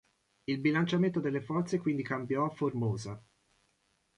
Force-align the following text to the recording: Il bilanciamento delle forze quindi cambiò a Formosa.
Il 0.47 0.57
bilanciamento 0.61 1.19
delle 1.19 1.43
forze 1.43 1.77
quindi 1.77 2.01
cambiò 2.01 2.45
a 2.45 2.49
Formosa. 2.49 3.23